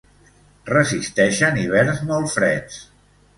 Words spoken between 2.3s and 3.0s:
freds.